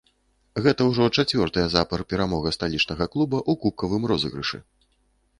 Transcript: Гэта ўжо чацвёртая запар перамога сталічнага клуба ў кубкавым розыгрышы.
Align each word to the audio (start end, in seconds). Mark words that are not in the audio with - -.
Гэта 0.67 0.85
ўжо 0.91 1.03
чацвёртая 1.23 1.65
запар 1.73 2.03
перамога 2.13 2.53
сталічнага 2.57 3.07
клуба 3.17 3.37
ў 3.41 3.61
кубкавым 3.67 4.03
розыгрышы. 4.13 4.57